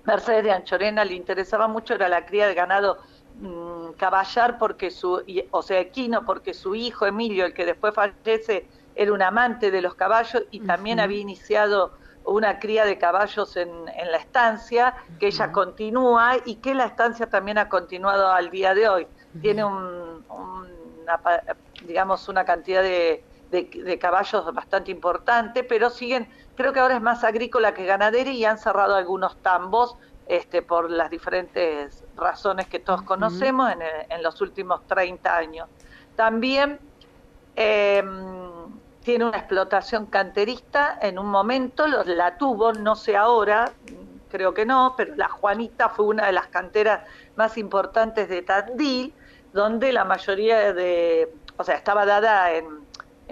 Mercedes 0.05 0.45
de 0.45 0.53
Anchorena 0.53 1.05
le 1.05 1.15
interesaba 1.15 1.69
mucho 1.69 1.95
era 1.95 2.09
la 2.09 2.27
cría 2.27 2.47
de 2.47 2.55
ganado 2.55 2.99
mm, 3.39 3.93
caballar 3.93 4.59
porque 4.59 4.91
su 4.91 5.23
o 5.51 5.63
sea 5.63 5.81
equino 5.81 6.25
porque 6.25 6.55
su 6.55 6.75
hijo 6.75 7.07
Emilio 7.07 7.47
el 7.47 7.55
que 7.55 7.65
después 7.65 7.95
fallece 7.95 8.69
era 8.95 9.13
un 9.13 9.23
amante 9.23 9.71
de 9.71 9.81
los 9.81 9.95
caballos 9.95 10.45
y 10.51 10.61
también 10.61 11.01
había 11.01 11.19
iniciado 11.19 11.93
una 12.25 12.59
cría 12.59 12.85
de 12.85 12.99
caballos 12.99 13.57
en, 13.57 13.87
la 13.87 14.17
estancia 14.17 14.95
que 15.19 15.29
ella 15.29 15.51
continúa 15.51 16.37
y 16.45 16.57
que 16.57 16.75
la 16.75 16.85
estancia 16.85 17.27
también 17.29 17.59
ha 17.59 17.69
continuado 17.69 18.31
al 18.31 18.51
día 18.51 18.75
de 18.75 18.89
hoy. 18.89 19.07
Tiene 19.41 19.65
un, 19.65 20.25
una, 20.29 21.21
digamos 21.85 22.29
una 22.29 22.45
cantidad 22.45 22.83
de, 22.83 23.25
de, 23.53 23.99
caballos 24.01 24.53
bastante 24.55 24.91
importante 24.91 25.63
pero 25.63 25.91
siguen 25.91 26.29
creo 26.57 26.73
que 26.73 26.81
ahora 26.81 26.97
es 26.97 27.03
más 27.03 27.23
agrícola 27.23 27.75
que 27.75 27.85
ganadera 27.85 28.31
y 28.31 28.45
han 28.45 28.59
cerrado 28.59 28.97
algunos 28.97 29.37
tambos 29.37 29.97
este, 30.27 30.63
por 30.63 30.91
las 30.91 31.11
diferentes 31.11 32.05
razones 32.17 32.67
que 32.67 32.79
todos 32.79 33.03
conocemos 33.03 33.73
en, 34.09 34.23
los 34.23 34.41
últimos 34.41 34.87
30 34.87 35.37
años. 35.37 35.69
También 36.15 36.79
em, 37.57 38.07
tiene 39.03 39.25
una 39.27 39.37
explotación 39.37 40.07
canterista 40.07 40.99
en 41.03 41.19
un 41.19 41.27
momento, 41.27 41.87
la 41.87 42.39
tuvo, 42.39 42.73
no 42.73 42.95
sé 42.95 43.17
ahora, 43.17 43.73
creo 44.31 44.55
que 44.55 44.65
no, 44.65 44.95
pero 44.97 45.17
la 45.17 45.29
Juanita 45.29 45.89
fue 45.89 46.07
una 46.07 46.27
de 46.27 46.33
las 46.33 46.47
canteras 46.47 47.07
más 47.37 47.59
importantes 47.59 48.29
de 48.29 48.43
Tandil, 48.43 49.13
donde 49.53 49.93
la 49.93 50.05
mayoría 50.05 50.73
de, 50.73 51.35
o 51.59 51.65
sea, 51.65 51.75
estaba 51.75 52.07
dada 52.07 52.53
en 52.53 52.82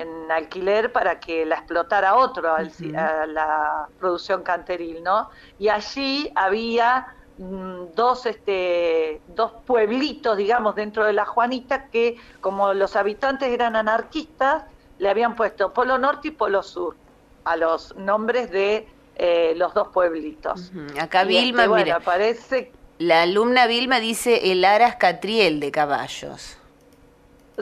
en 0.01 0.31
alquiler 0.31 0.93
para 0.93 1.21
que 1.21 1.45
la 1.45 1.57
explotara 1.57 2.15
otro, 2.17 2.55
a 2.55 3.27
la 3.27 3.89
producción 3.99 4.43
canteril, 4.43 5.03
¿no? 5.03 5.31
Y 5.59 5.69
allí 5.69 6.31
había 6.35 7.15
mm, 7.39 7.95
dos, 7.95 8.27
este, 8.27 9.21
dos 9.29 9.53
pueblitos, 9.67 10.37
digamos, 10.37 10.75
dentro 10.75 11.05
de 11.05 11.13
la 11.13 11.25
Juanita 11.25 11.87
que, 11.87 12.17
como 12.41 12.73
los 12.73 12.97
habitantes 12.97 13.51
eran 13.51 13.77
anarquistas, 13.77 14.65
le 14.99 15.09
habían 15.09 15.37
puesto 15.37 15.73
Polo 15.73 15.99
Norte 15.99 16.29
y 16.29 16.31
Polo 16.31 16.63
Sur 16.63 16.97
a 17.45 17.57
los 17.57 17.97
nombres 17.97 18.51
de 18.51 18.87
eh, 19.17 19.55
los 19.57 19.75
dos 19.75 19.89
pueblitos. 19.89 20.73
Acá 20.99 21.25
Vilma, 21.25 21.65
este, 21.65 21.75
mira, 21.75 22.01
parece... 22.01 22.73
La 22.99 23.23
alumna 23.23 23.67
Vilma 23.67 23.99
dice 23.99 24.53
el 24.53 24.65
Aras 24.65 24.97
Catriel 24.97 25.59
de 25.59 25.71
caballos. 25.71 26.60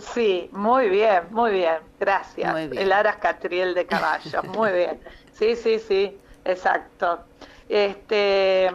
Sí, 0.00 0.48
muy 0.52 0.88
bien, 0.88 1.28
muy 1.30 1.52
bien, 1.52 1.78
gracias. 1.98 2.54
El 2.72 2.92
Aras 2.92 3.16
Catriel 3.16 3.74
de 3.74 3.86
caballos, 3.86 4.44
muy 4.44 4.72
bien. 4.72 5.00
Sí, 5.32 5.56
sí, 5.56 5.78
sí, 5.78 6.18
exacto. 6.44 7.20
Este, 7.68 8.70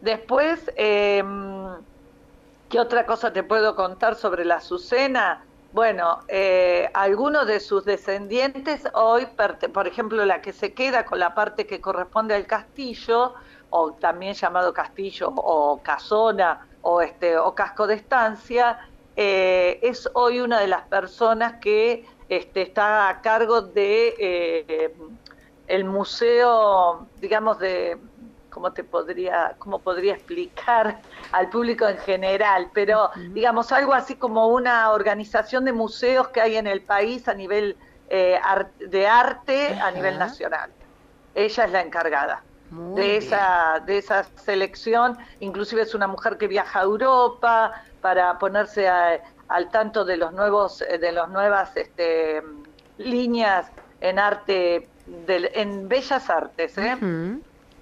después, 0.00 0.70
em, 0.76 1.66
¿qué 2.68 2.80
otra 2.80 3.04
cosa 3.06 3.32
te 3.32 3.42
puedo 3.42 3.74
contar 3.74 4.14
sobre 4.14 4.44
la 4.44 4.56
Azucena? 4.56 5.44
Bueno, 5.72 6.20
eh, 6.28 6.90
algunos 6.94 7.46
de 7.46 7.60
sus 7.60 7.84
descendientes 7.84 8.84
hoy, 8.94 9.26
por 9.72 9.86
ejemplo, 9.86 10.24
la 10.24 10.40
que 10.40 10.52
se 10.52 10.72
queda 10.72 11.04
con 11.04 11.18
la 11.18 11.34
parte 11.34 11.66
que 11.66 11.80
corresponde 11.80 12.34
al 12.34 12.46
castillo, 12.46 13.34
o 13.70 13.92
también 13.94 14.34
llamado 14.34 14.72
castillo 14.72 15.32
o 15.36 15.82
casona 15.82 16.66
o 16.80 17.02
este 17.02 17.36
o 17.36 17.54
casco 17.54 17.86
de 17.86 17.94
estancia, 17.94 18.78
eh, 19.20 19.80
es 19.82 20.08
hoy 20.14 20.38
una 20.38 20.60
de 20.60 20.68
las 20.68 20.82
personas 20.82 21.54
que 21.54 22.06
este, 22.28 22.62
está 22.62 23.08
a 23.08 23.20
cargo 23.20 23.62
de 23.62 24.14
eh, 24.16 24.94
el 25.66 25.84
museo, 25.84 27.08
digamos, 27.20 27.58
de 27.58 27.98
cómo 28.48 28.72
te 28.72 28.84
podría, 28.84 29.56
cómo 29.58 29.80
podría 29.80 30.14
explicar 30.14 31.00
al 31.32 31.50
público 31.50 31.88
en 31.88 31.98
general, 31.98 32.70
pero 32.72 33.10
digamos 33.30 33.72
algo 33.72 33.92
así 33.92 34.14
como 34.14 34.46
una 34.46 34.92
organización 34.92 35.64
de 35.64 35.72
museos 35.72 36.28
que 36.28 36.40
hay 36.40 36.56
en 36.56 36.68
el 36.68 36.82
país 36.82 37.26
a 37.26 37.34
nivel 37.34 37.76
eh, 38.10 38.38
de 38.78 39.06
arte 39.08 39.74
a 39.82 39.90
nivel 39.90 40.16
nacional. 40.16 40.70
Ella 41.34 41.64
es 41.64 41.72
la 41.72 41.80
encargada. 41.80 42.44
De 42.70 43.16
esa, 43.16 43.82
de 43.86 43.98
esa 43.98 44.24
selección, 44.36 45.16
inclusive 45.40 45.82
es 45.82 45.94
una 45.94 46.06
mujer 46.06 46.36
que 46.36 46.48
viaja 46.48 46.80
a 46.80 46.82
Europa, 46.82 47.72
para 48.00 48.38
ponerse 48.38 48.88
al 48.88 49.70
tanto 49.70 50.04
de 50.04 50.16
los 50.16 50.32
nuevos, 50.32 50.82
eh, 50.82 50.98
de 50.98 51.12
las 51.12 51.28
nuevas 51.28 51.76
este, 51.76 52.42
líneas 52.98 53.70
en 54.00 54.18
arte, 54.18 54.88
en 55.26 55.88
bellas 55.88 56.30
artes, 56.30 56.78
¿eh? 56.78 56.96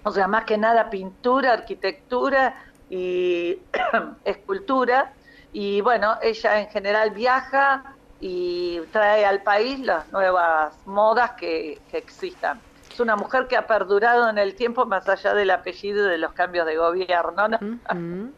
O 0.04 0.12
sea, 0.12 0.28
más 0.28 0.44
que 0.44 0.56
nada 0.56 0.88
pintura, 0.88 1.52
arquitectura 1.52 2.54
y 2.88 3.58
escultura. 4.24 5.12
Y 5.52 5.80
bueno, 5.80 6.16
ella 6.22 6.60
en 6.60 6.68
general 6.68 7.10
viaja 7.10 7.96
y 8.20 8.80
trae 8.92 9.26
al 9.26 9.42
país 9.42 9.80
las 9.80 10.10
nuevas 10.12 10.74
modas 10.86 11.32
que, 11.32 11.80
que 11.90 11.98
existan. 11.98 12.60
Es 12.96 13.00
una 13.00 13.14
mujer 13.14 13.46
que 13.46 13.58
ha 13.58 13.66
perdurado 13.66 14.26
en 14.30 14.38
el 14.38 14.54
tiempo 14.54 14.86
más 14.86 15.06
allá 15.06 15.34
del 15.34 15.50
apellido 15.50 16.06
y 16.06 16.10
de 16.12 16.16
los 16.16 16.32
cambios 16.32 16.64
de 16.64 16.78
gobierno. 16.78 17.46
¿no? 17.46 18.30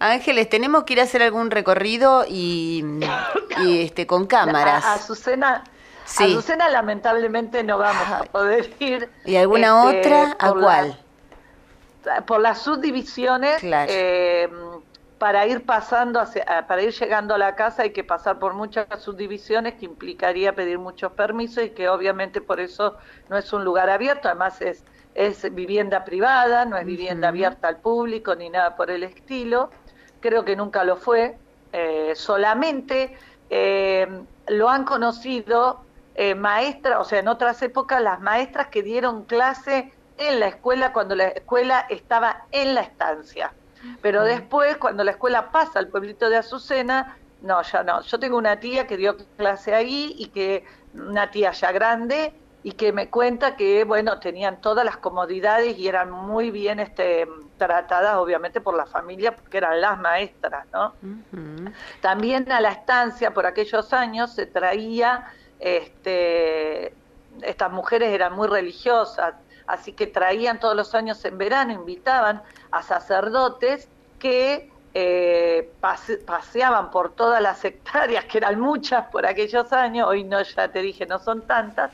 Ángeles, 0.00 0.48
tenemos 0.48 0.82
que 0.82 0.94
ir 0.94 1.00
a 1.00 1.04
hacer 1.04 1.22
algún 1.22 1.52
recorrido 1.52 2.24
y, 2.28 2.84
y, 3.64 3.82
este 3.82 4.04
con 4.08 4.26
cámaras. 4.26 4.84
A, 4.84 4.90
a 4.90 4.94
Azucena, 4.94 5.62
Sí. 6.04 6.24
a 6.24 6.26
Azucena 6.26 6.68
lamentablemente 6.68 7.62
no 7.62 7.78
vamos 7.78 8.08
a 8.08 8.24
poder 8.24 8.74
ir. 8.80 9.08
¿Y 9.24 9.36
alguna 9.36 9.68
este, 9.92 10.08
otra? 10.08 10.36
¿A 10.40 10.46
la- 10.48 10.52
cuál? 10.60 10.98
por 12.26 12.40
las 12.40 12.58
subdivisiones 12.60 13.60
Claro. 13.60 13.88
eh, 13.94 14.50
para 15.22 15.46
ir 15.46 15.64
pasando 15.64 16.18
hacia, 16.18 16.44
ah, 16.48 16.66
para 16.66 16.82
ir 16.82 16.90
llegando 16.90 17.36
a 17.36 17.38
la 17.38 17.54
casa 17.54 17.84
hay 17.84 17.92
que 17.92 18.02
pasar 18.02 18.40
por 18.40 18.54
muchas 18.54 18.88
subdivisiones 18.98 19.74
que 19.74 19.84
implicaría 19.84 20.52
pedir 20.52 20.80
muchos 20.80 21.12
permisos 21.12 21.62
y 21.62 21.70
que 21.70 21.88
obviamente 21.88 22.40
por 22.40 22.58
eso 22.58 22.96
no 23.28 23.38
es 23.38 23.52
un 23.52 23.62
lugar 23.62 23.88
abierto 23.88 24.26
además 24.26 24.60
es 24.60 24.82
es 25.14 25.54
vivienda 25.54 26.04
privada 26.04 26.64
no 26.64 26.76
es 26.76 26.84
vivienda 26.84 27.28
abierta 27.28 27.68
al 27.68 27.76
público 27.76 28.34
ni 28.34 28.50
nada 28.50 28.74
por 28.74 28.90
el 28.90 29.04
estilo 29.04 29.70
creo 30.18 30.44
que 30.44 30.56
nunca 30.56 30.82
lo 30.82 30.96
fue 30.96 31.38
eh, 31.72 32.14
solamente 32.16 33.16
eh, 33.48 34.08
lo 34.48 34.70
han 34.70 34.84
conocido 34.84 35.84
eh, 36.16 36.34
maestras, 36.34 36.98
o 36.98 37.04
sea, 37.04 37.20
en 37.20 37.28
otras 37.28 37.62
épocas 37.62 38.02
las 38.02 38.20
maestras 38.20 38.66
que 38.70 38.82
dieron 38.82 39.22
clase 39.22 39.92
en 40.18 40.40
la 40.40 40.48
escuela 40.48 40.92
cuando 40.92 41.14
la 41.14 41.28
escuela 41.28 41.86
estaba 41.90 42.46
en 42.50 42.74
la 42.74 42.80
estancia. 42.80 43.52
Pero 44.00 44.24
después, 44.24 44.76
cuando 44.76 45.04
la 45.04 45.12
escuela 45.12 45.50
pasa 45.50 45.78
al 45.78 45.88
pueblito 45.88 46.28
de 46.30 46.36
Azucena, 46.36 47.16
no, 47.42 47.62
ya 47.62 47.82
no. 47.82 48.02
Yo 48.02 48.18
tengo 48.18 48.36
una 48.36 48.60
tía 48.60 48.86
que 48.86 48.96
dio 48.96 49.16
clase 49.36 49.74
ahí 49.74 50.14
y 50.18 50.28
que, 50.28 50.64
una 50.94 51.30
tía 51.30 51.52
ya 51.52 51.72
grande, 51.72 52.32
y 52.64 52.72
que 52.72 52.92
me 52.92 53.10
cuenta 53.10 53.56
que, 53.56 53.84
bueno, 53.84 54.20
tenían 54.20 54.60
todas 54.60 54.84
las 54.84 54.96
comodidades 54.96 55.76
y 55.78 55.88
eran 55.88 56.10
muy 56.12 56.50
bien 56.50 56.78
este, 56.78 57.26
tratadas, 57.58 58.16
obviamente, 58.16 58.60
por 58.60 58.76
la 58.76 58.86
familia, 58.86 59.34
porque 59.34 59.58
eran 59.58 59.80
las 59.80 59.98
maestras, 59.98 60.66
¿no? 60.72 60.94
También 62.00 62.50
a 62.52 62.60
la 62.60 62.70
estancia 62.70 63.34
por 63.34 63.46
aquellos 63.46 63.92
años 63.92 64.32
se 64.32 64.46
traía, 64.46 65.26
este, 65.58 66.94
estas 67.42 67.72
mujeres 67.72 68.12
eran 68.12 68.32
muy 68.34 68.46
religiosas, 68.46 69.34
así 69.66 69.94
que 69.94 70.06
traían 70.08 70.58
todos 70.60 70.76
los 70.76 70.94
años 70.94 71.24
en 71.24 71.38
verano, 71.38 71.72
invitaban 71.72 72.42
a 72.70 72.82
sacerdotes 72.82 73.90
que 74.18 74.68
eh, 74.94 75.76
pase- 75.80 76.18
paseaban 76.18 76.90
por 76.90 77.14
todas 77.14 77.40
las 77.42 77.64
hectáreas, 77.64 78.26
que 78.26 78.38
eran 78.38 78.60
muchas 78.60 79.06
por 79.10 79.26
aquellos 79.26 79.72
años, 79.72 80.06
hoy 80.08 80.24
no, 80.24 80.42
ya 80.42 80.70
te 80.70 80.82
dije, 80.82 81.06
no 81.06 81.18
son 81.18 81.46
tantas, 81.46 81.92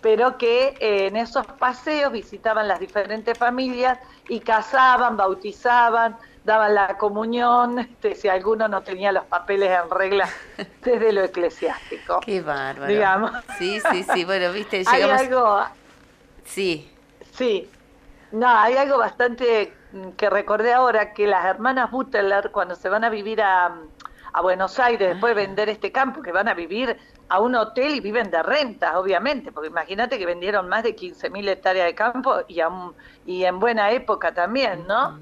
pero 0.00 0.38
que 0.38 0.76
eh, 0.80 1.06
en 1.08 1.16
esos 1.16 1.44
paseos 1.58 2.12
visitaban 2.12 2.68
las 2.68 2.78
diferentes 2.78 3.36
familias 3.36 3.98
y 4.28 4.40
casaban, 4.40 5.16
bautizaban, 5.16 6.16
daban 6.44 6.74
la 6.74 6.96
comunión, 6.98 7.80
este, 7.80 8.14
si 8.14 8.28
alguno 8.28 8.68
no 8.68 8.84
tenía 8.84 9.10
los 9.10 9.24
papeles 9.24 9.70
en 9.70 9.90
regla 9.90 10.28
desde 10.82 11.12
lo 11.12 11.24
eclesiástico. 11.24 12.20
Qué 12.20 12.40
bárbaro. 12.40 12.92
Digamos. 12.92 13.32
Sí, 13.58 13.80
sí, 13.90 14.04
sí. 14.04 14.24
Bueno, 14.24 14.52
viste, 14.52 14.84
Hay 14.86 15.02
llegamos. 15.02 15.22
algo, 15.22 15.64
Sí. 16.44 16.95
Sí, 17.36 17.78
no, 18.30 18.48
hay 18.48 18.76
algo 18.76 18.98
bastante 18.98 19.84
mm, 19.90 20.12
que 20.12 20.30
recordé 20.30 20.72
ahora, 20.74 21.12
que 21.14 21.26
las 21.26 21.44
hermanas 21.46 21.90
Butler, 21.90 22.50
cuando 22.52 22.76
se 22.76 22.88
van 22.88 23.04
a 23.04 23.10
vivir 23.10 23.42
a, 23.42 23.66
a 24.32 24.42
Buenos 24.42 24.78
Aires, 24.78 25.08
después 25.10 25.34
de 25.36 25.42
vender 25.46 25.68
este 25.68 25.92
campo, 25.92 26.22
que 26.22 26.32
van 26.32 26.48
a 26.48 26.54
vivir 26.54 26.98
a 27.28 27.40
un 27.40 27.54
hotel 27.56 27.94
y 27.96 28.00
viven 28.00 28.30
de 28.30 28.42
rentas, 28.42 28.96
obviamente, 28.96 29.52
porque 29.52 29.68
imagínate 29.68 30.18
que 30.18 30.26
vendieron 30.26 30.68
más 30.68 30.84
de 30.84 30.94
15.000 30.96 31.48
hectáreas 31.48 31.86
de 31.86 31.94
campo 31.94 32.36
y, 32.48 32.60
a 32.60 32.68
un- 32.68 32.96
y 33.24 33.44
en 33.44 33.58
buena 33.60 33.92
época 33.92 34.34
también, 34.34 34.86
¿no? 34.86 35.14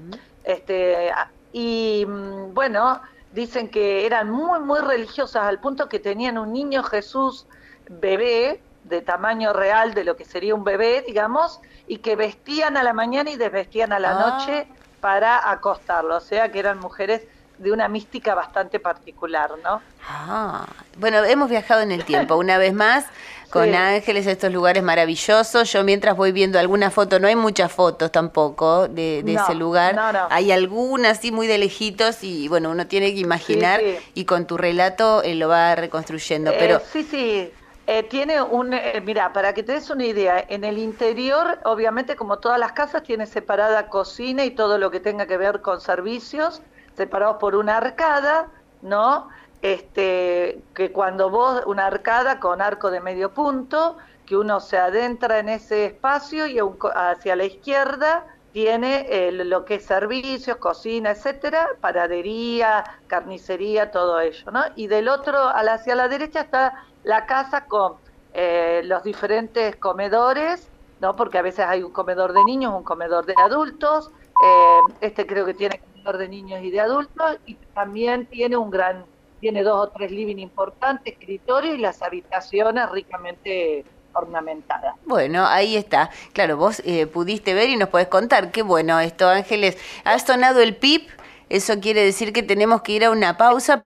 Este, 0.43 1.11
y 1.51 2.05
mm, 2.07 2.53
bueno, 2.53 3.01
dicen 3.29 3.69
que 3.71 4.05
eran 4.05 4.29
muy, 4.31 4.59
muy 4.61 4.79
religiosas 4.81 5.43
al 5.43 5.59
punto 5.59 5.89
que 5.89 5.99
tenían 5.99 6.37
un 6.37 6.53
niño 6.53 6.83
Jesús 6.83 7.47
bebé, 7.87 8.65
de 8.85 9.01
tamaño 9.01 9.51
real 9.53 9.93
de 9.93 10.03
lo 10.03 10.15
que 10.15 10.25
sería 10.25 10.53
un 10.55 10.63
bebé, 10.63 11.03
digamos, 11.05 11.59
y 11.87 11.97
que 11.97 12.15
vestían 12.15 12.77
a 12.77 12.83
la 12.83 12.93
mañana 12.93 13.29
y 13.31 13.35
desvestían 13.35 13.91
a 13.93 13.99
la 13.99 14.11
Ah. 14.11 14.19
noche 14.37 14.67
para 15.01 15.49
acostarlo. 15.51 16.15
O 16.17 16.19
sea 16.21 16.51
que 16.51 16.59
eran 16.59 16.79
mujeres 16.79 17.21
de 17.57 17.71
una 17.71 17.87
mística 17.87 18.35
bastante 18.35 18.79
particular, 18.79 19.51
¿no? 19.63 19.81
Ah, 20.07 20.65
bueno, 20.97 21.23
hemos 21.23 21.49
viajado 21.49 21.81
en 21.81 21.91
el 21.91 22.03
tiempo 22.29 22.35
una 22.35 22.57
vez 22.57 22.73
más 22.73 23.05
con 23.49 23.65
Sí. 23.69 23.73
Ángeles 23.73 24.27
a 24.27 24.31
estos 24.31 24.51
lugares 24.51 24.83
maravillosos. 24.83 25.71
Yo 25.71 25.83
mientras 25.83 26.15
voy 26.17 26.31
viendo 26.31 26.59
alguna 26.59 26.91
foto, 26.91 27.19
no 27.19 27.27
hay 27.27 27.35
muchas 27.37 27.71
fotos 27.71 28.11
tampoco 28.11 28.87
de, 28.89 29.23
de 29.23 29.33
No, 29.33 29.41
ese 29.43 29.55
lugar. 29.55 29.95
no, 29.95 30.11
no. 30.11 30.27
Hay 30.29 30.51
algunas 30.51 31.19
sí 31.21 31.31
muy 31.31 31.47
de 31.47 31.57
lejitos 31.57 32.23
y 32.23 32.47
bueno, 32.49 32.69
uno 32.71 32.85
tiene 32.87 33.13
que 33.13 33.19
imaginar 33.21 33.79
sí. 33.79 33.97
y 34.13 34.25
con 34.25 34.45
tu 34.45 34.57
relato 34.57 35.23
eh, 35.23 35.35
lo 35.35 35.47
va 35.47 35.75
reconstruyendo. 35.75 36.51
Pero 36.59 36.77
Eh, 36.77 36.81
sí, 36.91 37.03
sí. 37.03 37.51
Eh, 37.87 38.01
tiene 38.03 38.41
un, 38.41 38.73
eh, 38.73 38.99
mira, 39.05 39.31
para 39.31 39.53
que 39.53 39.61
te 39.61 39.73
des 39.73 39.89
una 39.91 40.05
idea, 40.05 40.43
en 40.49 40.63
el 40.63 40.79
interior, 40.79 41.59
obviamente 41.65 42.15
como 42.15 42.39
todas 42.39 42.59
las 42.59 42.71
casas, 42.71 43.03
tiene 43.03 43.27
separada 43.27 43.89
cocina 43.89 44.43
y 44.43 44.51
todo 44.51 44.79
lo 44.79 44.89
que 44.89 44.99
tenga 44.99 45.27
que 45.27 45.37
ver 45.37 45.61
con 45.61 45.79
servicios, 45.79 46.63
separados 46.95 47.37
por 47.37 47.55
una 47.55 47.77
arcada, 47.77 48.47
¿no? 48.81 49.29
Este, 49.61 50.63
que 50.73 50.91
cuando 50.91 51.29
vos, 51.29 51.61
una 51.67 51.85
arcada 51.85 52.39
con 52.39 52.59
arco 52.59 52.89
de 52.89 53.01
medio 53.01 53.33
punto, 53.33 53.97
que 54.25 54.35
uno 54.35 54.59
se 54.59 54.77
adentra 54.79 55.37
en 55.37 55.49
ese 55.49 55.85
espacio 55.85 56.47
y 56.47 56.59
un 56.61 56.77
hacia 56.95 57.35
la 57.35 57.45
izquierda 57.45 58.25
tiene 58.51 59.31
lo 59.31 59.65
que 59.65 59.75
es 59.75 59.85
servicios, 59.85 60.57
cocina, 60.57 61.11
etcétera, 61.11 61.67
paradería, 61.81 62.85
carnicería, 63.07 63.91
todo 63.91 64.19
ello, 64.21 64.49
¿no? 64.51 64.63
Y 64.75 64.87
del 64.87 65.09
otro, 65.09 65.37
hacia 65.49 65.93
la 65.93 66.07
derecha 66.07 66.41
está 66.41 66.85
la 67.05 67.25
casa 67.25 67.65
con 67.65 67.93
eh, 68.33 68.81
los 68.83 69.03
diferentes 69.03 69.75
comedores, 69.77 70.67
¿no? 70.99 71.15
Porque 71.15 71.37
a 71.37 71.41
veces 71.41 71.65
hay 71.65 71.83
un 71.83 71.91
comedor 71.91 72.33
de 72.33 72.43
niños, 72.43 72.73
un 72.75 72.83
comedor 72.83 73.25
de 73.25 73.35
adultos, 73.37 74.11
eh, 74.43 74.79
este 75.01 75.25
creo 75.25 75.45
que 75.45 75.53
tiene 75.53 75.79
comedor 75.79 76.17
de 76.17 76.27
niños 76.27 76.61
y 76.63 76.71
de 76.71 76.81
adultos, 76.81 77.37
y 77.45 77.53
también 77.73 78.25
tiene 78.25 78.57
un 78.57 78.71
gran, 78.71 79.05
tiene 79.39 79.63
dos 79.63 79.87
o 79.87 79.89
tres 79.89 80.11
living 80.11 80.37
importantes, 80.37 81.13
escritorios 81.13 81.75
y 81.75 81.77
las 81.77 82.01
habitaciones 82.01 82.89
ricamente 82.89 83.85
ornamentadas. 84.13 84.95
bueno, 85.05 85.45
ahí 85.45 85.75
está. 85.75 86.09
Claro, 86.33 86.57
vos 86.57 86.81
eh, 86.85 87.05
pudiste 87.05 87.53
ver 87.53 87.69
y 87.69 87.75
nos 87.75 87.89
podés 87.89 88.07
contar. 88.07 88.51
Qué 88.51 88.63
bueno 88.63 88.99
esto, 88.99 89.27
Ángeles. 89.27 89.77
Ha 90.05 90.17
sonado 90.19 90.61
el 90.61 90.75
pip. 90.75 91.09
Eso 91.49 91.79
quiere 91.79 92.03
decir 92.03 92.33
que 92.33 92.41
tenemos 92.41 92.81
que 92.81 92.93
ir 92.93 93.05
a 93.05 93.11
una 93.11 93.37
pausa. 93.37 93.83